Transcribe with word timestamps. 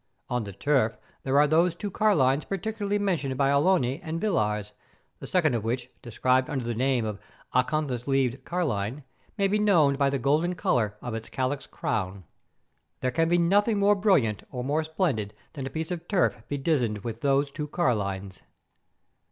On 0.31 0.45
the 0.45 0.51
turf 0.51 0.97
there 1.21 1.37
are 1.37 1.45
those 1.45 1.75
two 1.75 1.91
carlines 1.91 2.43
particularly 2.43 2.97
mentioned 2.97 3.37
by 3.37 3.49
Allioni 3.51 3.99
and 4.01 4.19
Villars, 4.19 4.71
the 5.19 5.27
second 5.27 5.53
of 5.53 5.63
which, 5.63 5.91
described 6.01 6.49
under 6.49 6.65
the 6.65 6.73
name 6.73 7.05
of 7.05 7.19
acanthus 7.53 8.07
leaved 8.07 8.43
carline, 8.43 9.03
may 9.37 9.47
be 9.47 9.59
known 9.59 9.97
by 9.97 10.09
the 10.09 10.17
golden 10.17 10.55
colour 10.55 10.97
of 11.03 11.13
its 11.13 11.29
calyx 11.29 11.67
crown. 11.67 12.23
There 13.01 13.11
can 13.11 13.29
be 13.29 13.37
nothing 13.37 13.77
more 13.77 13.93
brilliant 13.93 14.41
or 14.49 14.63
more 14.63 14.81
splendid 14.81 15.35
than 15.53 15.67
a 15.67 15.69
piece 15.69 15.91
of 15.91 16.07
turf 16.07 16.35
bedizened 16.49 17.03
with 17.03 17.21
those 17.21 17.51
two 17.51 17.67
carlines. 17.67 18.41